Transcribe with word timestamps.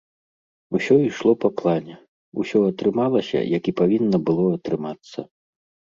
Усё 0.79 0.95
ішло 1.09 1.33
па 1.43 1.49
плане, 1.59 1.93
усё 2.43 2.57
атрымалася, 2.71 3.39
як 3.57 3.63
і 3.73 3.77
павінна 3.83 4.17
было 4.31 4.45
атрымацца. 4.59 5.19